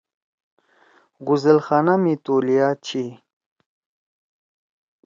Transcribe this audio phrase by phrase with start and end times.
[1.25, 3.05] غسل خانہ می تولیا چھی۔